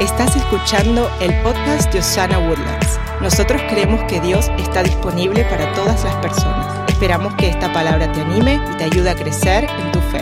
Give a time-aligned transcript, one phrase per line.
[0.00, 3.00] Estás escuchando el podcast de Osana Woodlands.
[3.20, 6.88] Nosotros creemos que Dios está disponible para todas las personas.
[6.88, 10.20] Esperamos que esta palabra te anime y te ayude a crecer en tu fe.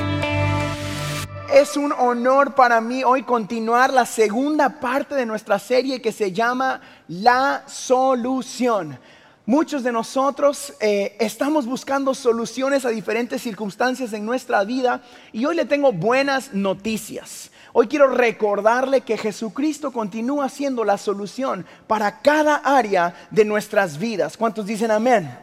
[1.52, 6.32] Es un honor para mí hoy continuar la segunda parte de nuestra serie que se
[6.32, 8.98] llama La Solución.
[9.44, 15.02] Muchos de nosotros eh, estamos buscando soluciones a diferentes circunstancias en nuestra vida
[15.34, 17.50] y hoy le tengo buenas noticias.
[17.78, 24.38] Hoy quiero recordarle que Jesucristo continúa siendo la solución para cada área de nuestras vidas.
[24.38, 25.38] ¿Cuántos dicen amén?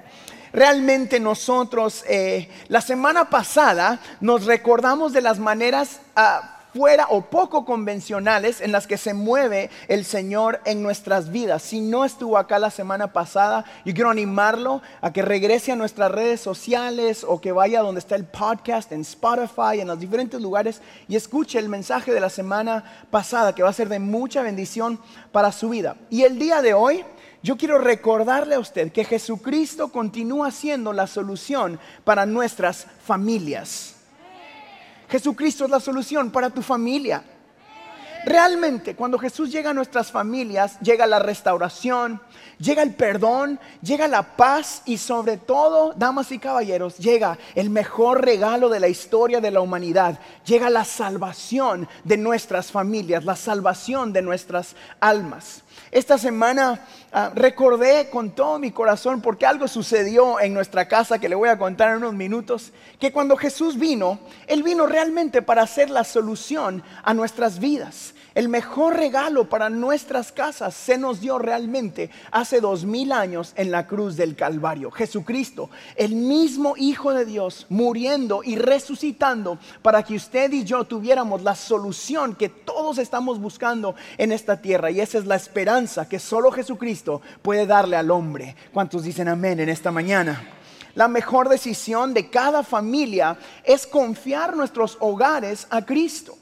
[0.51, 5.99] Realmente nosotros eh, la semana pasada nos recordamos de las maneras...
[6.15, 11.61] Ah, fuera o poco convencionales en las que se mueve el Señor en nuestras vidas.
[11.61, 16.11] Si no estuvo acá la semana pasada, yo quiero animarlo a que regrese a nuestras
[16.11, 20.81] redes sociales o que vaya donde está el podcast, en Spotify, en los diferentes lugares
[21.07, 24.99] y escuche el mensaje de la semana pasada que va a ser de mucha bendición
[25.31, 25.95] para su vida.
[26.09, 27.05] Y el día de hoy...
[27.45, 33.95] Yo quiero recordarle a usted que Jesucristo continúa siendo la solución para nuestras familias.
[35.14, 37.23] Jesucristo es la solución para tu familia.
[38.25, 42.20] Realmente, cuando Jesús llega a nuestras familias, llega la restauración,
[42.58, 48.25] llega el perdón, llega la paz y sobre todo, damas y caballeros, llega el mejor
[48.25, 50.17] regalo de la historia de la humanidad.
[50.47, 55.61] Llega la salvación de nuestras familias, la salvación de nuestras almas.
[55.94, 56.80] Esta semana
[57.11, 61.49] ah, recordé con todo mi corazón porque algo sucedió en nuestra casa que le voy
[61.49, 66.03] a contar en unos minutos, que cuando Jesús vino, Él vino realmente para hacer la
[66.03, 68.16] solución a nuestras vidas.
[68.36, 73.70] El mejor regalo para nuestras casas se nos dio realmente hace dos mil años en
[73.70, 74.89] la cruz del Calvario.
[74.89, 81.44] Jesucristo, el mismo Hijo de Dios, muriendo y resucitando para que usted y yo tuviéramos
[81.44, 84.89] la solución que todos estamos buscando en esta tierra.
[84.89, 88.56] Y esa es la esperanza que solo Jesucristo puede darle al hombre.
[88.73, 90.43] ¿Cuántos dicen amén en esta mañana?
[90.95, 96.38] La mejor decisión de cada familia es confiar nuestros hogares a Cristo.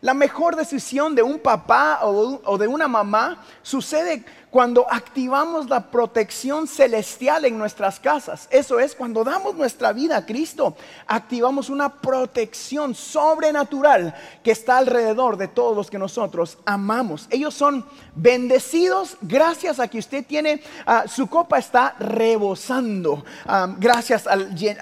[0.00, 4.24] La mejor decisión de un papá o de una mamá sucede
[4.56, 8.48] cuando activamos la protección celestial en nuestras casas.
[8.50, 10.74] Eso es cuando damos nuestra vida a Cristo,
[11.06, 17.26] activamos una protección sobrenatural que está alrededor de todos los que nosotros amamos.
[17.28, 17.84] Ellos son
[18.14, 24.36] bendecidos gracias a que usted tiene, ah, su copa está rebosando ah, gracias a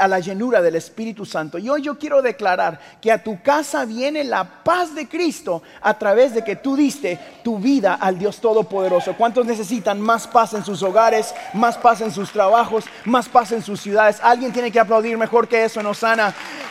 [0.07, 1.59] la llenura del Espíritu Santo.
[1.59, 5.99] Y hoy yo quiero declarar que a tu casa viene la paz de Cristo a
[5.99, 9.17] través de que tú diste tu vida al Dios Todopoderoso.
[9.17, 9.64] ¿Cuántos necesitan?
[9.65, 13.81] Necesitan más paz en sus hogares, más paz en sus trabajos, más paz en sus
[13.81, 14.19] ciudades.
[14.23, 15.87] Alguien tiene que aplaudir mejor que eso en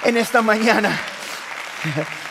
[0.04, 1.00] en esta mañana.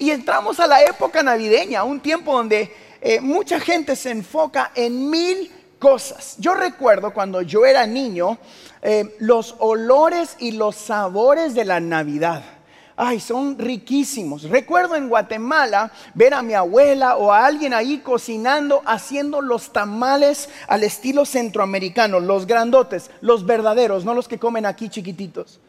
[0.00, 5.10] Y entramos a la época navideña, un tiempo donde eh, mucha gente se enfoca en
[5.10, 6.36] mil cosas.
[6.38, 8.38] Yo recuerdo cuando yo era niño,
[8.80, 12.57] eh, los olores y los sabores de la Navidad
[12.98, 14.42] ay, son riquísimos.
[14.42, 20.48] Recuerdo en Guatemala ver a mi abuela o a alguien ahí cocinando, haciendo los tamales
[20.66, 25.60] al estilo centroamericano, los grandotes, los verdaderos, no los que comen aquí chiquititos.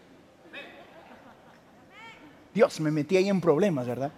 [2.51, 4.11] Dios, me metí ahí en problemas, ¿verdad?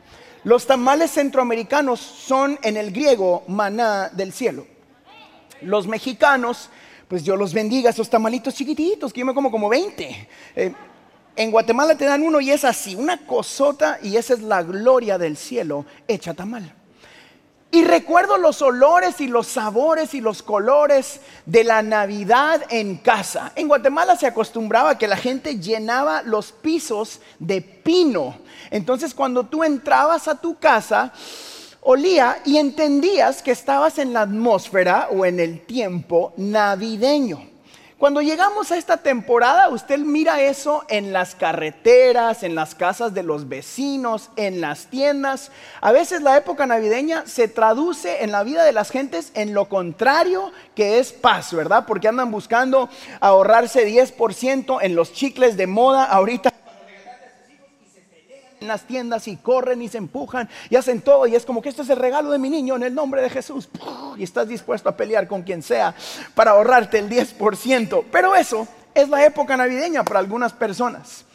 [0.45, 4.65] Los tamales centroamericanos son en el griego maná del cielo.
[5.61, 6.69] Los mexicanos,
[7.09, 10.29] pues yo los bendiga, esos tamalitos chiquititos, que yo me como como 20.
[11.41, 15.17] En Guatemala te dan uno y es así, una cosota y esa es la gloria
[15.17, 16.71] del cielo hecha tamal.
[17.71, 23.53] Y recuerdo los olores y los sabores y los colores de la Navidad en casa.
[23.55, 28.37] En Guatemala se acostumbraba que la gente llenaba los pisos de pino.
[28.69, 31.11] Entonces cuando tú entrabas a tu casa,
[31.81, 37.50] olía y entendías que estabas en la atmósfera o en el tiempo navideño.
[38.01, 43.21] Cuando llegamos a esta temporada, usted mira eso en las carreteras, en las casas de
[43.21, 45.51] los vecinos, en las tiendas.
[45.81, 49.69] A veces la época navideña se traduce en la vida de las gentes en lo
[49.69, 51.85] contrario que es paz, ¿verdad?
[51.85, 52.89] Porque andan buscando
[53.19, 56.51] ahorrarse 10% en los chicles de moda ahorita
[58.61, 61.69] en las tiendas y corren y se empujan y hacen todo y es como que
[61.69, 63.67] este es el regalo de mi niño en el nombre de Jesús
[64.15, 65.95] y estás dispuesto a pelear con quien sea
[66.35, 68.05] para ahorrarte el 10%.
[68.11, 71.25] Pero eso es la época navideña para algunas personas.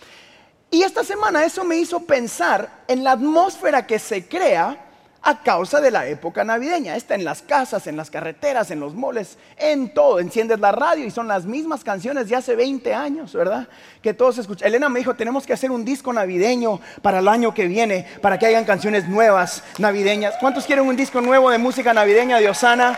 [0.71, 4.86] Y esta semana eso me hizo pensar en la atmósfera que se crea
[5.27, 6.95] a causa de la época navideña.
[6.95, 10.21] Está en las casas, en las carreteras, en los moles, en todo.
[10.21, 13.67] Enciendes la radio y son las mismas canciones de hace 20 años, ¿verdad?
[14.01, 14.69] Que todos escuchan.
[14.69, 18.39] Elena me dijo, tenemos que hacer un disco navideño para el año que viene, para
[18.39, 20.37] que hayan canciones nuevas, navideñas.
[20.39, 22.97] ¿Cuántos quieren un disco nuevo de música navideña de Osana?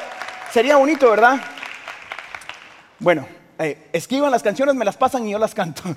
[0.53, 1.41] Sería bonito, ¿verdad?
[2.99, 3.27] Bueno,
[3.59, 5.83] eh, escriban las canciones, me las pasan y yo las canto.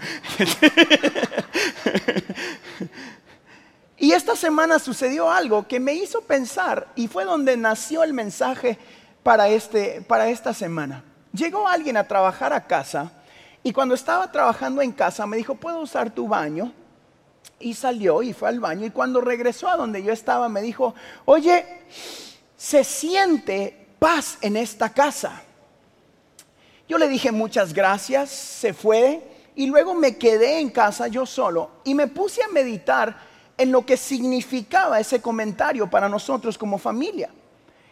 [4.02, 8.80] Y esta semana sucedió algo que me hizo pensar y fue donde nació el mensaje
[9.22, 11.04] para, este, para esta semana.
[11.32, 13.12] Llegó alguien a trabajar a casa
[13.62, 16.74] y cuando estaba trabajando en casa me dijo, ¿puedo usar tu baño?
[17.60, 20.96] Y salió y fue al baño y cuando regresó a donde yo estaba me dijo,
[21.26, 21.64] oye,
[22.58, 25.44] se siente paz en esta casa.
[26.90, 29.22] Yo le dije muchas gracias, se fue
[29.56, 33.86] y luego me quedé en casa yo solo y me puse a meditar en lo
[33.86, 37.30] que significaba ese comentario para nosotros como familia.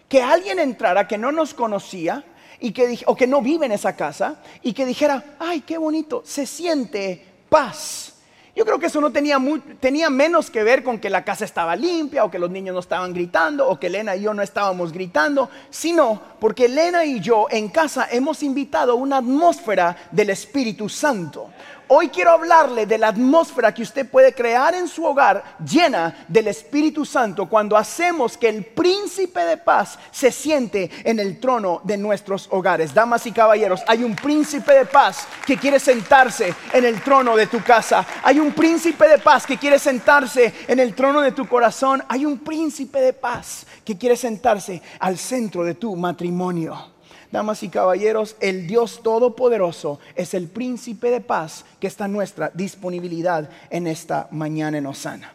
[0.08, 2.24] Que alguien entrara que no nos conocía
[2.60, 6.24] y que o que no vive en esa casa y que dijera, ay, qué bonito,
[6.26, 8.14] se siente paz.
[8.56, 9.38] Yo creo que eso no tenía,
[9.80, 12.82] tenía menos que ver con que la casa estaba limpia o que los niños no
[12.82, 17.48] estaban gritando o que Elena y yo no estábamos gritando, sino porque Elena y yo
[17.50, 21.50] en casa hemos invitado una atmósfera del Espíritu Santo.
[21.92, 26.48] Hoy quiero hablarle de la atmósfera que usted puede crear en su hogar llena del
[26.48, 31.98] Espíritu Santo cuando hacemos que el príncipe de paz se siente en el trono de
[31.98, 32.94] nuestros hogares.
[32.94, 37.48] Damas y caballeros, hay un príncipe de paz que quiere sentarse en el trono de
[37.48, 38.06] tu casa.
[38.22, 42.04] Hay un príncipe de paz que quiere sentarse en el trono de tu corazón.
[42.08, 46.99] Hay un príncipe de paz que quiere sentarse al centro de tu matrimonio.
[47.32, 52.52] Damas y caballeros, el Dios Todopoderoso es el príncipe de paz que está en nuestra
[52.54, 55.34] disponibilidad en esta mañana en Osana.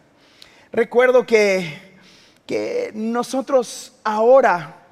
[0.73, 1.73] Recuerdo que,
[2.47, 4.89] que nosotros ahora,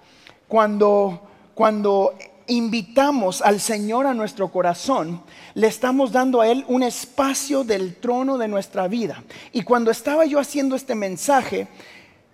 [0.47, 2.15] cuando, cuando
[2.47, 5.23] invitamos al Señor a nuestro corazón,
[5.55, 9.25] le estamos dando a Él un espacio del trono de nuestra vida.
[9.53, 11.67] Y cuando estaba yo haciendo este mensaje,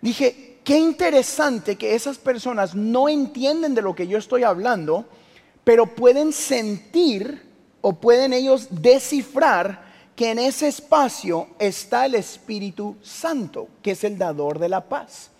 [0.02, 5.06] dije, Qué interesante que esas personas no entienden de lo que yo estoy hablando,
[5.64, 7.42] pero pueden sentir
[7.80, 9.82] o pueden ellos descifrar
[10.14, 15.30] que en ese espacio está el Espíritu Santo, que es el dador de la paz.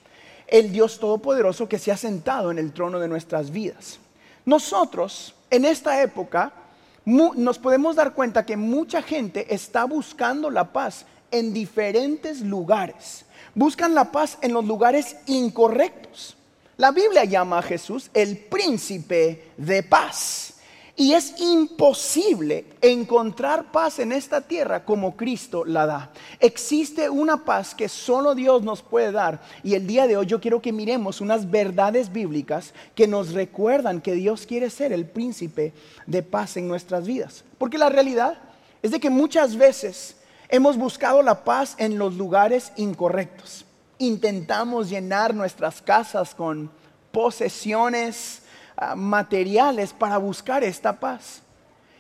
[0.47, 3.99] El Dios Todopoderoso que se ha sentado en el trono de nuestras vidas.
[4.47, 6.55] Nosotros, en esta época,
[7.05, 13.27] nos podemos dar cuenta que mucha gente está buscando la paz en diferentes lugares
[13.59, 16.37] buscan la paz en los lugares incorrectos.
[16.77, 20.55] La Biblia llama a Jesús el príncipe de paz.
[20.95, 26.13] Y es imposible encontrar paz en esta tierra como Cristo la da.
[26.39, 29.41] Existe una paz que solo Dios nos puede dar.
[29.65, 34.01] Y el día de hoy yo quiero que miremos unas verdades bíblicas que nos recuerdan
[34.01, 35.73] que Dios quiere ser el príncipe
[36.07, 37.45] de paz en nuestras vidas.
[37.59, 38.39] Porque la realidad
[38.83, 40.18] es de que muchas veces
[40.51, 43.67] Hemos buscado la paz en los lugares incorrectos.
[43.99, 46.71] Intentamos llenar nuestras casas con
[47.13, 48.43] posesiones
[48.75, 51.43] ah, materiales para buscar esta paz.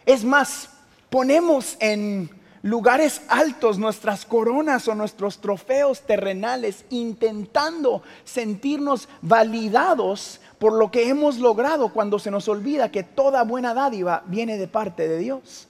[0.06, 0.70] Es más,
[1.10, 2.30] ponemos en
[2.62, 11.36] lugares altos nuestras coronas o nuestros trofeos terrenales, intentando sentirnos validados por lo que hemos
[11.36, 15.68] logrado cuando se nos olvida que toda buena dádiva viene de parte de Dios.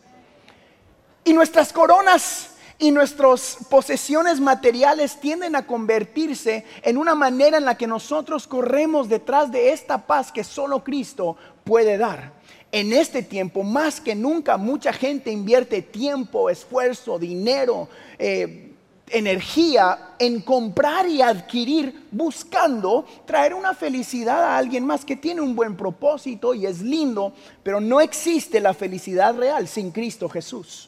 [1.24, 7.76] Y nuestras coronas y nuestras posesiones materiales tienden a convertirse en una manera en la
[7.76, 12.32] que nosotros corremos detrás de esta paz que solo Cristo puede dar.
[12.70, 18.72] En este tiempo, más que nunca, mucha gente invierte tiempo, esfuerzo, dinero, eh,
[19.10, 25.56] energía en comprar y adquirir buscando traer una felicidad a alguien más que tiene un
[25.56, 27.32] buen propósito y es lindo,
[27.62, 30.87] pero no existe la felicidad real sin Cristo Jesús.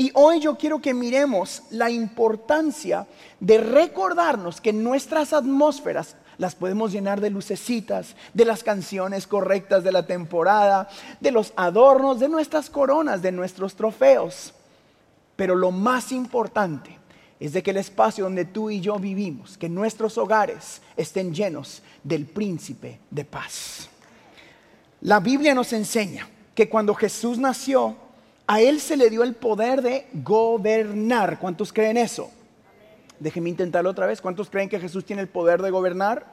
[0.00, 3.06] Y hoy yo quiero que miremos la importancia
[3.38, 9.92] de recordarnos que nuestras atmósferas las podemos llenar de lucecitas, de las canciones correctas de
[9.92, 10.88] la temporada,
[11.20, 14.54] de los adornos, de nuestras coronas, de nuestros trofeos.
[15.36, 16.96] Pero lo más importante
[17.38, 21.82] es de que el espacio donde tú y yo vivimos, que nuestros hogares estén llenos
[22.02, 23.90] del príncipe de paz.
[25.02, 28.08] La Biblia nos enseña que cuando Jesús nació,
[28.50, 31.38] a él se le dio el poder de gobernar.
[31.38, 32.32] ¿Cuántos creen eso?
[33.20, 34.20] Déjenme intentarlo otra vez.
[34.20, 36.26] ¿Cuántos creen que Jesús tiene el poder de gobernar?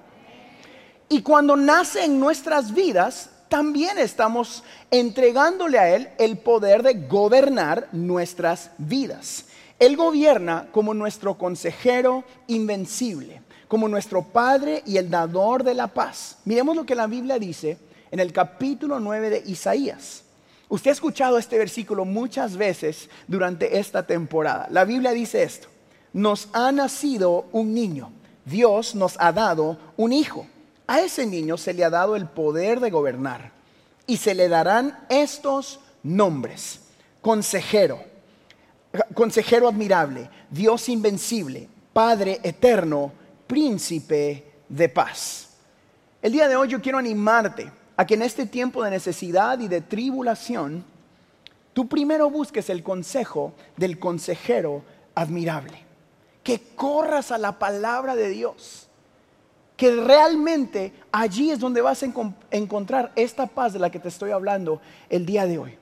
[1.09, 7.87] Y cuando nace en nuestras vidas, también estamos entregándole a Él el poder de gobernar
[7.91, 9.45] nuestras vidas.
[9.77, 16.39] Él gobierna como nuestro consejero invencible, como nuestro Padre y el dador de la paz.
[16.45, 17.77] Miremos lo que la Biblia dice
[18.09, 20.23] en el capítulo 9 de Isaías.
[20.69, 24.67] Usted ha escuchado este versículo muchas veces durante esta temporada.
[24.69, 25.69] La Biblia dice esto,
[26.11, 28.11] nos ha nacido un niño,
[28.45, 30.45] Dios nos ha dado un hijo.
[30.85, 33.51] A ese niño se le ha dado el poder de gobernar
[34.05, 36.81] y se le darán estos nombres.
[37.21, 37.99] Consejero,
[39.13, 43.11] consejero admirable, Dios invencible, Padre eterno,
[43.47, 45.49] príncipe de paz.
[46.21, 49.67] El día de hoy yo quiero animarte a que en este tiempo de necesidad y
[49.67, 50.85] de tribulación,
[51.73, 54.83] tú primero busques el consejo del consejero
[55.15, 55.83] admirable.
[56.43, 58.87] Que corras a la palabra de Dios.
[59.75, 62.07] Que realmente allí es donde vas a
[62.51, 65.77] encontrar esta paz de la que te estoy hablando el día de hoy.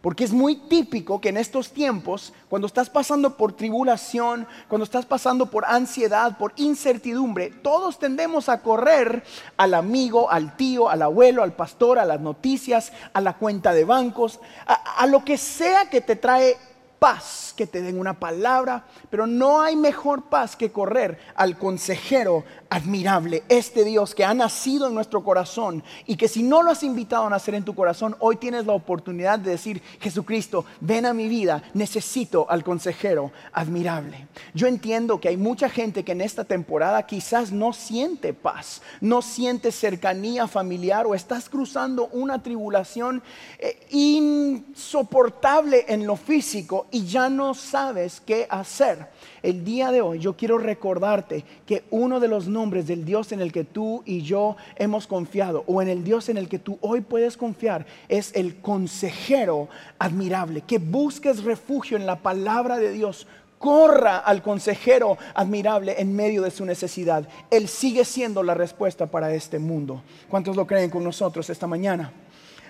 [0.00, 5.06] Porque es muy típico que en estos tiempos, cuando estás pasando por tribulación, cuando estás
[5.06, 9.24] pasando por ansiedad, por incertidumbre, todos tendemos a correr
[9.56, 13.84] al amigo, al tío, al abuelo, al pastor, a las noticias, a la cuenta de
[13.84, 16.56] bancos, a, lo que sea que te trae
[16.98, 22.44] paz, que te den una palabra, pero no hay mejor paz que correr al consejero
[22.70, 26.82] admirable, este Dios que ha nacido en nuestro corazón y que si no lo has
[26.82, 31.14] invitado a nacer en tu corazón, hoy tienes la oportunidad de decir, Jesucristo, ven a
[31.14, 34.26] mi vida, necesito al consejero admirable.
[34.54, 39.22] Yo entiendo que hay mucha gente que en esta temporada quizás no siente paz, no
[39.22, 43.22] siente cercanía familiar o estás cruzando una tribulación
[43.58, 49.08] eh, insoportable en lo físico y ya no sabes qué hacer.
[49.42, 53.40] El día de hoy yo quiero recordarte que uno de los nombres del Dios en
[53.40, 56.78] el que tú y yo hemos confiado o en el Dios en el que tú
[56.80, 59.68] hoy puedes confiar es el consejero
[59.98, 60.62] admirable.
[60.62, 63.26] Que busques refugio en la palabra de Dios
[63.58, 67.28] corra al consejero admirable en medio de su necesidad.
[67.50, 70.02] Él sigue siendo la respuesta para este mundo.
[70.28, 72.12] ¿Cuántos lo creen con nosotros esta mañana?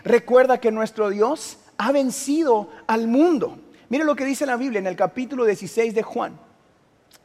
[0.05, 3.59] Recuerda que nuestro Dios ha vencido al mundo.
[3.89, 6.39] Mire lo que dice la Biblia en el capítulo 16 de Juan.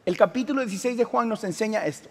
[0.06, 2.08] El capítulo 16 de Juan nos enseña esto.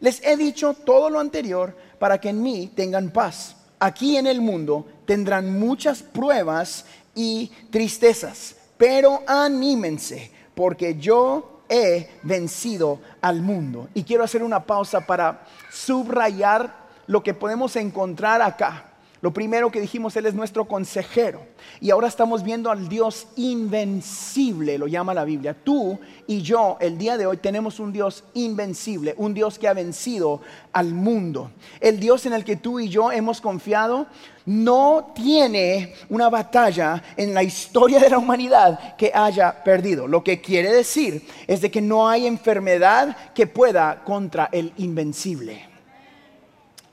[0.00, 3.56] Les he dicho todo lo anterior para que en mí tengan paz.
[3.78, 13.00] Aquí en el mundo tendrán muchas pruebas y tristezas, pero anímense, porque yo he vencido
[13.20, 13.88] al mundo.
[13.94, 16.74] Y quiero hacer una pausa para subrayar
[17.06, 18.89] lo que podemos encontrar acá.
[19.22, 21.42] Lo primero que dijimos, Él es nuestro consejero.
[21.78, 25.54] Y ahora estamos viendo al Dios invencible, lo llama la Biblia.
[25.62, 29.74] Tú y yo, el día de hoy, tenemos un Dios invencible, un Dios que ha
[29.74, 30.40] vencido
[30.72, 31.50] al mundo.
[31.80, 34.06] El Dios en el que tú y yo hemos confiado
[34.46, 40.08] no tiene una batalla en la historia de la humanidad que haya perdido.
[40.08, 45.69] Lo que quiere decir es de que no hay enfermedad que pueda contra el invencible.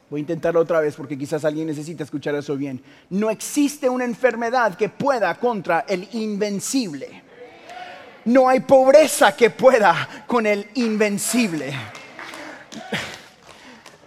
[0.10, 2.82] Voy a intentarlo otra vez porque quizás alguien necesita escuchar eso bien.
[3.10, 7.24] No existe una enfermedad que pueda contra el invencible.
[8.24, 11.74] No hay pobreza que pueda con el invencible.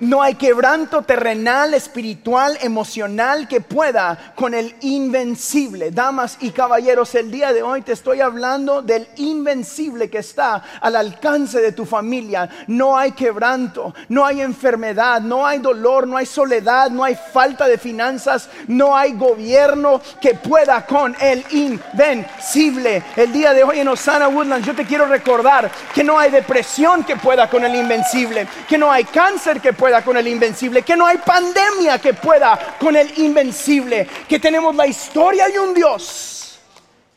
[0.00, 5.90] No hay quebranto terrenal, espiritual, emocional que pueda con el invencible.
[5.90, 10.96] Damas y caballeros, el día de hoy te estoy hablando del invencible que está al
[10.96, 12.48] alcance de tu familia.
[12.66, 17.68] No hay quebranto, no hay enfermedad, no hay dolor, no hay soledad, no hay falta
[17.68, 23.02] de finanzas, no hay gobierno que pueda con el invencible.
[23.16, 27.04] El día de hoy en Osana Woodlands yo te quiero recordar que no hay depresión
[27.04, 30.96] que pueda con el invencible, que no hay cáncer que pueda con el invencible, que
[30.96, 36.60] no hay pandemia que pueda con el invencible, que tenemos la historia y un Dios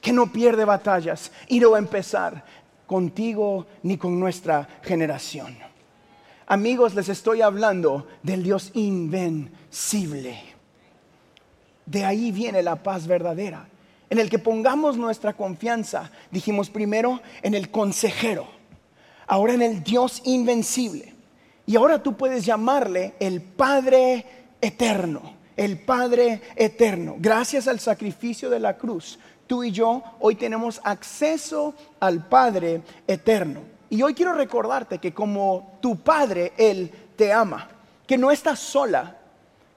[0.02, 2.44] que no pierde batallas y no va a empezar
[2.86, 5.58] contigo ni con nuestra generación.
[6.46, 10.44] Amigos, les estoy hablando del Dios invencible.
[11.86, 13.66] De ahí viene la paz verdadera,
[14.10, 16.12] en el que pongamos nuestra confianza.
[16.32, 18.46] Dijimos primero en el consejero,
[19.26, 21.13] ahora en el Dios invencible.
[21.66, 24.26] Y ahora tú puedes llamarle el Padre
[24.60, 25.22] Eterno,
[25.56, 27.16] el Padre Eterno.
[27.20, 33.62] Gracias al sacrificio de la cruz, tú y yo hoy tenemos acceso al Padre Eterno.
[33.90, 37.70] Y hoy quiero recordarte que como tu Padre, Él te ama,
[38.08, 39.18] que no estás sola,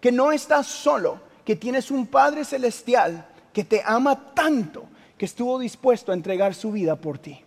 [0.00, 4.84] que no estás solo, que tienes un Padre Celestial que te ama tanto
[5.16, 7.42] que estuvo dispuesto a entregar su vida por ti.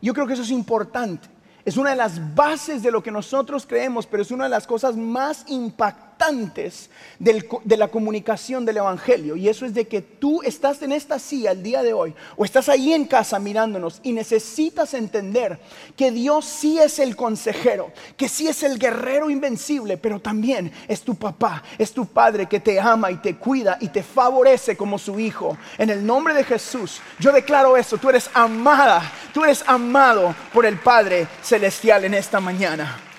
[0.00, 1.28] Yo creo que eso es importante.
[1.64, 4.66] Es una de las bases de lo que nosotros creemos, pero es una de las
[4.66, 9.36] cosas más impactantes importantes de la comunicación del Evangelio.
[9.36, 12.44] Y eso es de que tú estás en esta silla el día de hoy o
[12.44, 15.58] estás ahí en casa mirándonos y necesitas entender
[15.96, 21.02] que Dios sí es el consejero, que sí es el guerrero invencible, pero también es
[21.02, 24.98] tu papá, es tu padre que te ama y te cuida y te favorece como
[24.98, 25.56] su hijo.
[25.78, 29.02] En el nombre de Jesús, yo declaro eso, tú eres amada,
[29.32, 33.11] tú eres amado por el Padre Celestial en esta mañana.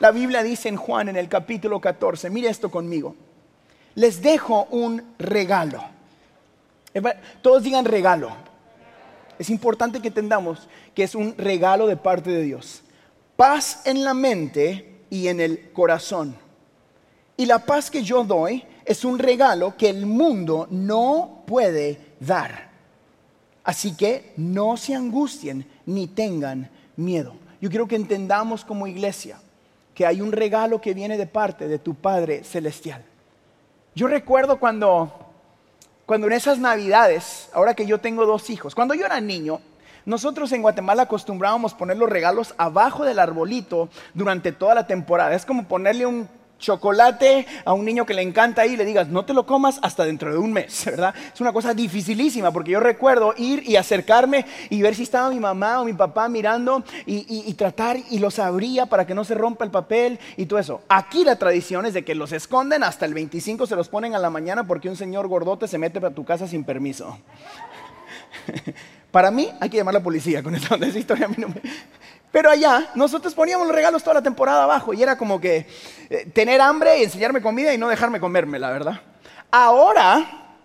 [0.00, 3.14] La Biblia dice en Juan en el capítulo 14, mire esto conmigo,
[3.94, 5.84] les dejo un regalo.
[7.42, 8.30] Todos digan regalo.
[9.38, 12.82] Es importante que entendamos que es un regalo de parte de Dios.
[13.36, 16.36] Paz en la mente y en el corazón.
[17.36, 22.70] Y la paz que yo doy es un regalo que el mundo no puede dar.
[23.64, 27.34] Así que no se angustien ni tengan miedo.
[27.60, 29.38] Yo quiero que entendamos como iglesia
[29.94, 33.04] que hay un regalo que viene de parte de tu Padre Celestial.
[33.94, 35.12] Yo recuerdo cuando,
[36.04, 39.60] cuando en esas navidades, ahora que yo tengo dos hijos, cuando yo era niño,
[40.04, 45.34] nosotros en Guatemala acostumbrábamos poner los regalos abajo del arbolito durante toda la temporada.
[45.34, 49.24] Es como ponerle un chocolate a un niño que le encanta y le digas, no
[49.24, 51.14] te lo comas hasta dentro de un mes, ¿verdad?
[51.32, 55.40] Es una cosa dificilísima porque yo recuerdo ir y acercarme y ver si estaba mi
[55.40, 59.64] mamá o mi papá mirando y, tratar y los abría para que no se rompa
[59.64, 60.82] el papel y todo eso.
[60.88, 64.18] Aquí la tradición es de que los esconden hasta el 25, se los ponen a
[64.18, 67.18] la mañana porque un señor gordote se mete a tu casa sin permiso.
[69.10, 71.26] Para mí hay que llamar a la policía con esa, historia.
[71.26, 71.54] A mí no me...
[72.34, 75.68] Pero allá nosotros poníamos los regalos toda la temporada abajo y era como que
[76.10, 79.00] eh, tener hambre y enseñarme comida y no dejarme comerme, la verdad.
[79.52, 80.56] Ahora,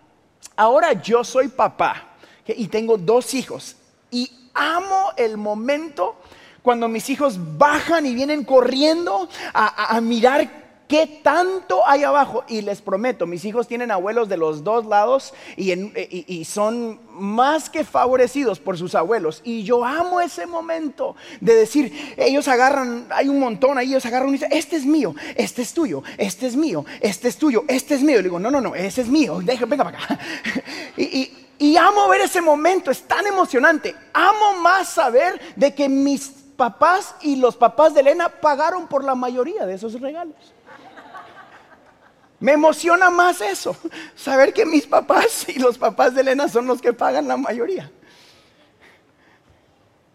[0.55, 2.07] ahora yo soy papá
[2.47, 3.75] y tengo dos hijos
[4.09, 6.19] y amo el momento
[6.63, 12.43] cuando mis hijos bajan y vienen corriendo a, a mirar ¿Qué tanto hay abajo?
[12.47, 17.83] Y les prometo, mis hijos tienen abuelos de los dos lados y, son más que
[17.83, 19.41] favorecidos por sus abuelos.
[19.43, 24.29] Y yo amo ese momento de decir, ellos agarran, hay un montón ahí, ellos agarran
[24.29, 27.93] y dicen, este es mío, este es tuyo, este es mío, este es tuyo, este
[27.93, 28.15] es mío.
[28.15, 30.19] Y le digo, no, no, no, ese es mío, venga para acá.
[30.97, 33.93] y amo ver ese momento, es tan emocionante.
[34.11, 39.13] Amo más saber de que mis papás y los papás de Elena pagaron por la
[39.13, 40.35] mayoría de esos regalos.
[42.39, 43.75] Me emociona más eso,
[44.15, 47.91] saber que mis papás y los papás de Elena son los que pagan la mayoría.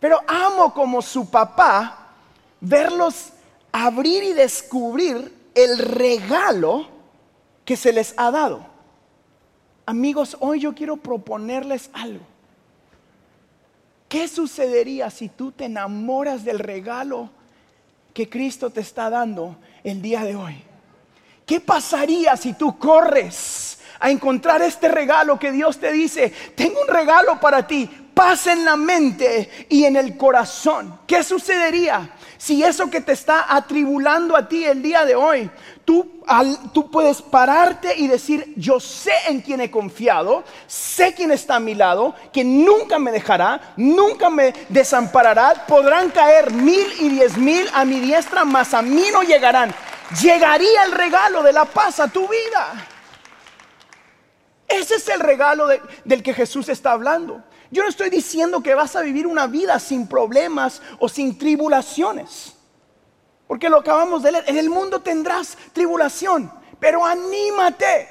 [0.00, 2.12] Pero amo como su papá
[2.60, 3.30] verlos
[3.72, 6.88] abrir y descubrir el regalo
[7.64, 8.66] que se les ha dado.
[9.86, 12.24] Amigos, hoy yo quiero proponerles algo.
[14.08, 17.30] ¿Qué sucedería si tú te enamoras del regalo
[18.12, 20.62] que Cristo te está dando el día de hoy?
[21.46, 26.32] ¿Qué pasaría si tú corres a encontrar este regalo que Dios te dice?
[26.54, 31.00] Tengo un regalo para ti, paz en la mente y en el corazón.
[31.06, 35.50] ¿Qué sucedería si eso que te está atribulando a ti el día de hoy,
[35.84, 36.22] tú,
[36.72, 41.60] tú puedes pararte y decir, yo sé en quién he confiado, sé quién está a
[41.60, 47.66] mi lado, que nunca me dejará, nunca me desamparará, podrán caer mil y diez mil
[47.72, 49.74] a mi diestra, mas a mí no llegarán
[50.22, 52.86] llegaría el regalo de la paz a tu vida.
[54.68, 55.68] Ese es el regalo
[56.04, 57.42] del que Jesús está hablando.
[57.70, 62.54] Yo no estoy diciendo que vas a vivir una vida sin problemas o sin tribulaciones.
[63.46, 64.44] Porque lo acabamos de leer.
[64.46, 66.50] En el mundo tendrás tribulación.
[66.80, 68.08] Pero anímate.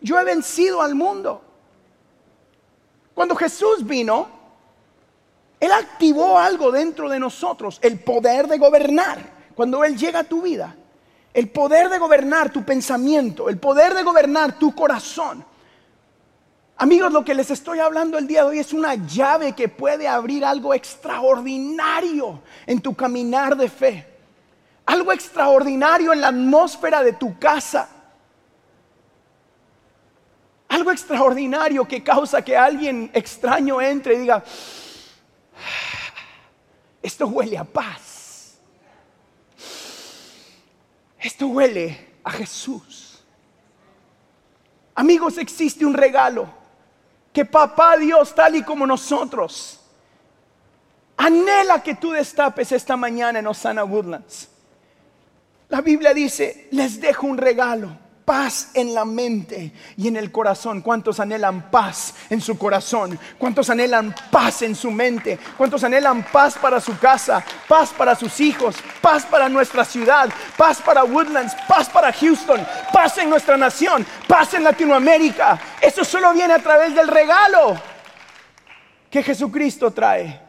[0.00, 1.42] Yo he vencido al mundo.
[3.14, 4.28] Cuando Jesús vino,
[5.58, 7.78] Él activó algo dentro de nosotros.
[7.82, 9.18] El poder de gobernar.
[9.54, 10.76] Cuando Él llega a tu vida
[11.36, 15.44] el poder de gobernar tu pensamiento, el poder de gobernar tu corazón.
[16.78, 20.08] Amigos, lo que les estoy hablando el día de hoy es una llave que puede
[20.08, 24.06] abrir algo extraordinario en tu caminar de fe.
[24.86, 27.86] Algo extraordinario en la atmósfera de tu casa.
[30.68, 34.36] Algo extraordinario que causa que alguien extraño entre y diga,
[35.54, 36.12] ah,
[37.02, 38.15] esto huele a paz.
[41.26, 43.20] Esto huele a Jesús.
[44.94, 46.48] Amigos, existe un regalo
[47.32, 49.80] que papá Dios, tal y como nosotros,
[51.16, 54.48] anhela que tú destapes esta mañana en Osana Woodlands.
[55.68, 57.98] La Biblia dice, les dejo un regalo.
[58.26, 60.82] Paz en la mente y en el corazón.
[60.82, 63.18] ¿Cuántos anhelan paz en su corazón?
[63.38, 65.38] ¿Cuántos anhelan paz en su mente?
[65.56, 67.42] ¿Cuántos anhelan paz para su casa?
[67.68, 72.60] Paz para sus hijos, paz para nuestra ciudad, paz para Woodlands, paz para Houston,
[72.92, 75.58] paz en nuestra nación, paz en Latinoamérica.
[75.80, 77.80] Eso solo viene a través del regalo
[79.08, 80.40] que Jesucristo trae.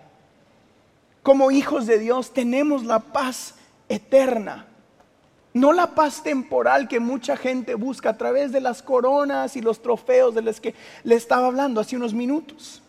[1.22, 3.54] Como hijos de Dios tenemos la paz
[3.88, 4.67] eterna
[5.60, 9.82] no la paz temporal que mucha gente busca a través de las coronas y los
[9.82, 12.82] trofeos de los que le estaba hablando hace unos minutos.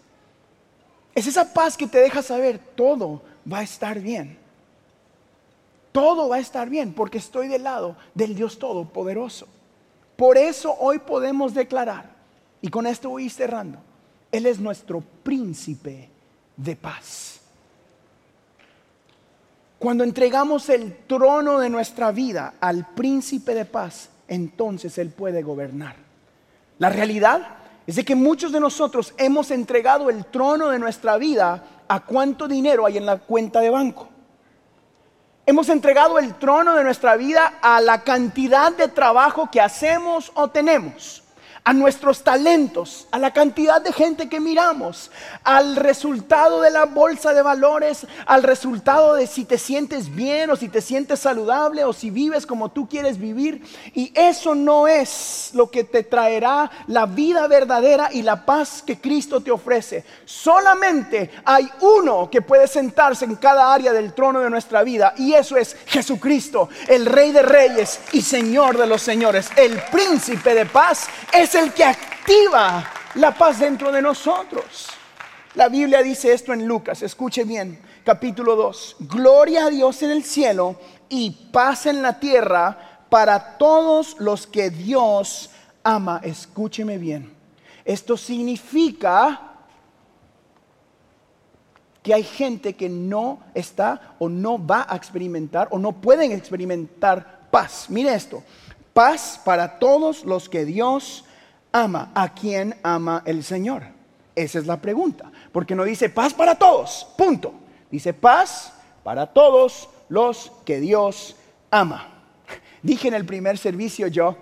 [1.14, 4.38] Es esa paz que te deja saber todo va a estar bien.
[5.92, 9.48] Todo va a estar bien porque estoy del lado del Dios Todopoderoso.
[10.16, 12.11] Por eso hoy podemos declarar,
[12.61, 13.78] y con esto voy cerrando,
[14.31, 16.09] Él es nuestro príncipe
[16.57, 17.38] de paz.
[19.78, 25.94] Cuando entregamos el trono de nuestra vida al príncipe de paz, entonces Él puede gobernar.
[26.78, 31.64] La realidad es de que muchos de nosotros hemos entregado el trono de nuestra vida
[31.86, 34.08] a cuánto dinero hay en la cuenta de banco.
[35.46, 40.48] Hemos entregado el trono de nuestra vida a la cantidad de trabajo que hacemos o
[40.48, 41.22] tenemos
[41.68, 45.11] a nuestros talentos, a la cantidad de gente que miramos,
[45.44, 50.57] al resultado de la bolsa de valores, al resultado de si te sientes bien o
[50.57, 53.62] si te sientes saludable o si vives como tú quieres vivir.
[53.92, 58.98] Y eso no es lo que te traerá la vida verdadera y la paz que
[58.98, 60.07] Cristo te ofrece.
[60.24, 65.35] Solamente hay uno que puede sentarse en cada área del trono de nuestra vida y
[65.35, 70.64] eso es Jesucristo, el Rey de Reyes y Señor de los Señores, el príncipe de
[70.64, 71.09] paz.
[71.59, 72.85] El que activa
[73.16, 74.88] la paz dentro de nosotros.
[75.55, 78.97] La Biblia dice esto en Lucas, escuche bien, capítulo 2.
[79.01, 80.77] Gloria a Dios en el cielo
[81.09, 85.51] y paz en la tierra para todos los que Dios
[85.83, 86.21] ama.
[86.23, 87.35] Escúcheme bien.
[87.85, 89.42] Esto significa
[92.03, 97.49] que hay gente que no está o no va a experimentar o no pueden experimentar
[97.51, 97.87] paz.
[97.88, 98.44] Mire esto,
[98.92, 101.25] paz para todos los que Dios
[101.72, 102.11] ama?
[102.14, 103.83] ¿A quién ama el Señor?
[104.35, 105.31] Esa es la pregunta.
[105.52, 107.52] Porque no dice paz para todos, punto.
[107.90, 111.37] Dice paz para todos los que Dios
[111.70, 112.09] ama.
[112.83, 114.37] Dije en el primer servicio yo,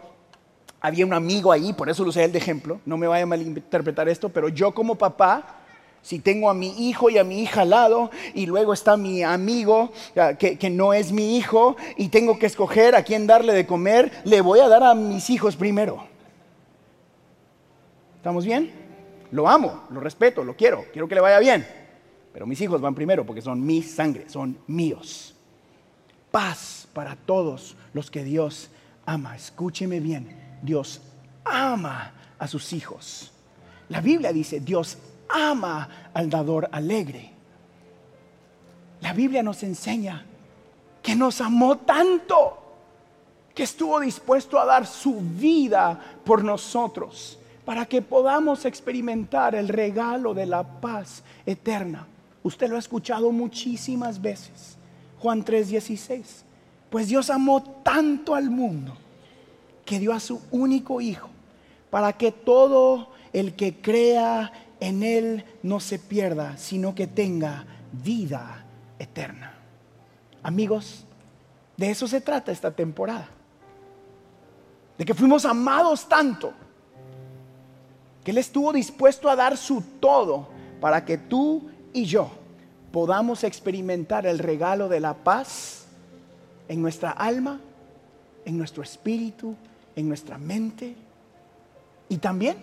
[0.81, 3.27] había un amigo ahí, por eso lo usé el de ejemplo, no me vaya a
[3.27, 5.57] malinterpretar esto, pero yo como papá,
[6.03, 9.23] si tengo a mi hijo y a mi hija al lado y luego está mi
[9.23, 9.91] amigo
[10.39, 14.13] que, que, no es mi hijo y tengo que escoger a quién darle de comer,
[14.25, 16.16] le voy a dar a mis hijos primero.
[18.27, 18.73] ¿Estamos bien?
[19.31, 21.65] Lo amo, lo respeto, lo quiero, quiero que le vaya bien.
[22.33, 25.33] Pero mis hijos van primero porque son mi sangre, son míos.
[26.33, 28.69] Paz para todos los que Dios
[29.05, 29.37] ama.
[29.37, 31.01] Escúcheme bien, Dios
[31.45, 33.33] ama a sus hijos.
[33.91, 37.31] La Biblia dice, Dios ama al dador alegre.
[39.03, 40.27] La Biblia nos enseña
[41.01, 42.59] que nos amó tanto,
[43.55, 50.35] que estuvo dispuesto a dar su vida por nosotros para que podamos experimentar el regalo
[50.35, 52.07] de la paz eterna.
[52.45, 54.79] Usted lo ha escuchado muchísimas veces.
[55.19, 56.45] Juan 3:16.
[56.89, 58.97] Pues Dios amó tanto al mundo
[59.85, 61.29] que dio a su único Hijo
[61.91, 68.65] para que todo el que crea en Él no se pierda, sino que tenga vida
[69.01, 69.55] eterna.
[70.45, 71.05] Amigos,
[71.77, 73.29] de eso se trata esta temporada.
[74.97, 76.53] De que fuimos amados tanto
[78.27, 80.49] que Él estuvo dispuesto a dar su todo
[80.81, 82.29] para que tú y yo
[82.91, 85.85] podamos experimentar el regalo de la paz
[86.67, 87.61] en nuestra alma,
[88.45, 89.55] en nuestro espíritu,
[89.95, 90.97] en nuestra mente
[92.09, 92.57] y también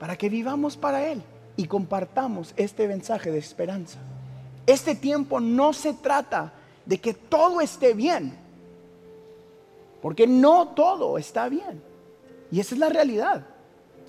[0.00, 1.22] para que vivamos para Él
[1.56, 4.00] y compartamos este mensaje de esperanza.
[4.66, 8.36] Este tiempo no se trata de que todo esté bien,
[10.00, 11.80] porque no todo está bien.
[12.50, 13.46] Y esa es la realidad.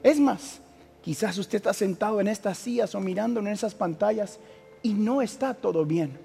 [0.01, 0.62] Es más,
[1.03, 4.39] Quizás usted está sentado en estas sillas o mirando en esas pantallas
[4.81, 6.17] y no está todo bien.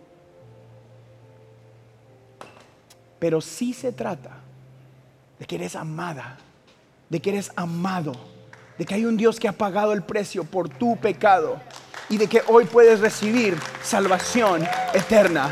[3.18, 4.38] Pero sí se trata
[5.36, 6.38] de que eres amada,
[7.08, 8.12] de que eres amado,
[8.78, 11.60] de que hay un Dios que ha pagado el precio por tu pecado
[12.08, 14.64] y de que hoy puedes recibir salvación
[14.94, 15.50] eterna,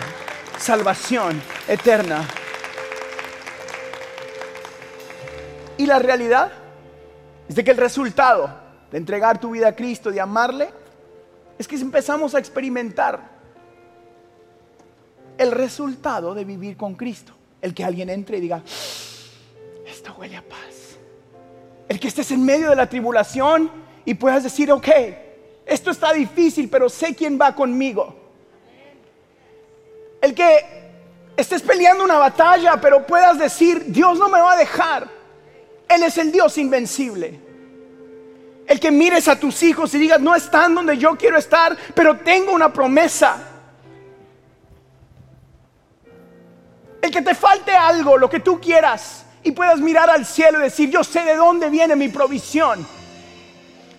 [0.57, 2.25] salvación eterna.
[5.79, 6.53] Y la realidad
[7.49, 8.66] es de que el resultado
[8.97, 10.71] entregar tu vida a Cristo, de amarle,
[11.59, 13.37] es que empezamos a experimentar
[15.37, 17.35] el resultado de vivir con Cristo.
[17.61, 18.63] El que alguien entre y diga,
[19.87, 20.97] esto huele a paz.
[21.89, 23.71] El que estés en medio de la tribulación
[24.05, 24.89] y puedas decir, ok,
[25.67, 28.15] esto está difícil, pero sé quién va conmigo.
[30.23, 30.59] El que
[31.37, 35.09] estés peleando una batalla, pero puedas decir, Dios no me va a dejar.
[35.87, 37.46] Él es el Dios invencible.
[38.67, 42.19] El que mires a tus hijos y digas, no están donde yo quiero estar, pero
[42.19, 43.37] tengo una promesa.
[47.01, 50.63] El que te falte algo, lo que tú quieras, y puedas mirar al cielo y
[50.63, 52.85] decir, yo sé de dónde viene mi provisión.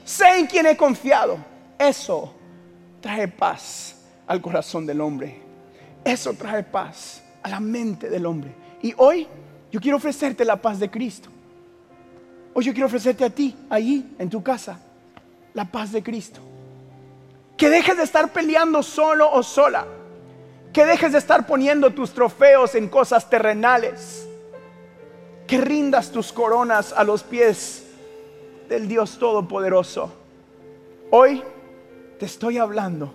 [0.03, 1.38] Sé en quién he confiado.
[1.80, 2.34] Eso
[2.99, 3.95] trae paz
[4.27, 5.41] al corazón del hombre.
[6.03, 8.53] Eso trae paz a la mente del hombre.
[8.82, 9.27] Y hoy
[9.71, 11.30] yo quiero ofrecerte la paz de Cristo.
[12.57, 14.79] Hoy yo quiero ofrecerte a ti, allí, en tu casa,
[15.53, 16.39] la paz de Cristo.
[17.55, 19.85] Que dejes de estar peleando solo o sola.
[20.73, 24.27] Que dejes de estar poniendo tus trofeos en cosas terrenales.
[25.45, 27.85] Que rindas tus coronas a los pies
[28.67, 30.11] del Dios Todopoderoso.
[31.11, 31.43] Hoy
[32.17, 33.13] te estoy hablando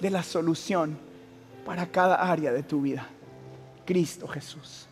[0.00, 0.96] de la solución
[1.66, 3.06] para cada área de tu vida.
[3.84, 4.86] Cristo Jesús.